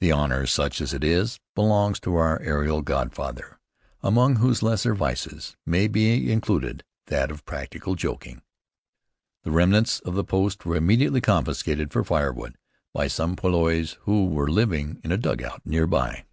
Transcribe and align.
The 0.00 0.10
honor, 0.12 0.46
such 0.46 0.80
as 0.80 0.94
it 0.94 1.04
is, 1.04 1.40
belongs 1.54 2.00
to 2.00 2.16
our 2.16 2.40
aerial 2.40 2.80
godfather, 2.80 3.60
among 4.02 4.36
whose 4.36 4.62
lesser 4.62 4.94
vices 4.94 5.58
may 5.66 5.88
be 5.88 6.32
included 6.32 6.84
that 7.08 7.30
of 7.30 7.44
practical 7.44 7.94
joking. 7.94 8.40
The 9.42 9.50
remnants 9.50 10.00
of 10.00 10.14
the 10.14 10.24
post 10.24 10.64
were 10.64 10.76
immediately 10.76 11.20
confiscated 11.20 11.92
for 11.92 12.02
firewood 12.02 12.56
by 12.94 13.08
some 13.08 13.36
poilus 13.36 13.98
who 14.04 14.24
were 14.28 14.50
living 14.50 15.02
in 15.04 15.12
a 15.12 15.18
dugout 15.18 15.60
near 15.66 15.86
by. 15.86 16.24